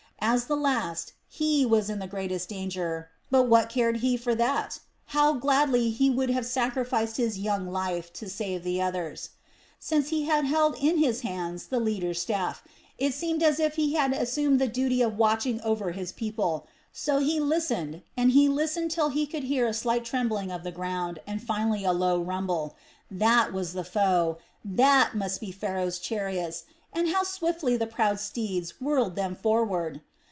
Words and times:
As 0.23 0.45
the 0.45 0.55
last, 0.55 1.13
he 1.27 1.65
was 1.65 1.89
in 1.89 1.97
the 1.97 2.05
greatest 2.05 2.47
danger; 2.47 3.09
but 3.31 3.47
what 3.49 3.69
cared 3.69 3.97
he 3.97 4.15
for 4.15 4.35
that? 4.35 4.79
How 5.07 5.33
gladly 5.33 5.89
he 5.89 6.11
would 6.11 6.29
have 6.29 6.45
sacrificed 6.45 7.17
his 7.17 7.39
young 7.39 7.67
life 7.71 8.13
to 8.13 8.29
save 8.29 8.63
the 8.63 8.79
others. 8.83 9.31
Since 9.79 10.09
he 10.09 10.25
had 10.25 10.45
held 10.45 10.75
in 10.77 10.99
his 10.99 11.21
hand 11.21 11.65
the 11.71 11.79
leader's 11.79 12.21
staff, 12.21 12.63
it 12.99 13.15
seemed 13.15 13.39
to 13.39 13.47
him 13.47 13.51
as 13.53 13.59
if 13.59 13.75
he 13.77 13.95
had 13.95 14.13
assumed 14.13 14.61
the 14.61 14.67
duty 14.67 15.01
of 15.01 15.17
watching 15.17 15.59
over 15.61 15.91
his 15.91 16.11
people, 16.11 16.67
so 16.93 17.17
he 17.17 17.39
listened 17.39 18.03
and 18.15 18.31
listened 18.31 18.91
till 18.91 19.09
he 19.09 19.25
could 19.25 19.45
hear 19.45 19.65
a 19.65 19.73
slight 19.73 20.05
trembling 20.05 20.51
of 20.51 20.63
the 20.63 20.71
ground 20.71 21.17
and 21.25 21.41
finally 21.41 21.83
a 21.83 21.93
low 21.93 22.21
rumble. 22.21 22.75
That 23.09 23.53
was 23.53 23.73
the 23.73 23.83
foe, 23.83 24.37
that 24.63 25.15
must 25.15 25.41
be 25.41 25.51
Pharaoh's 25.51 25.97
chariots, 25.97 26.65
and 26.93 27.09
how 27.09 27.23
swiftly 27.23 27.75
the 27.75 27.87
proud 27.87 28.19
steeds 28.19 28.79
whirled 28.79 29.15
them 29.15 29.33
forward. 29.35 30.01